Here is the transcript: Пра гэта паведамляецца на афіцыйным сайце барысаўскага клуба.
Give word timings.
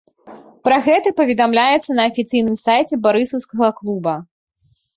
Пра 0.67 0.77
гэта 0.87 1.11
паведамляецца 1.19 1.91
на 2.01 2.09
афіцыйным 2.13 2.57
сайце 2.65 2.93
барысаўскага 3.07 3.73
клуба. 3.83 4.19